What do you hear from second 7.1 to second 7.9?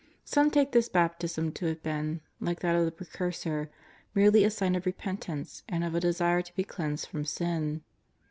sin.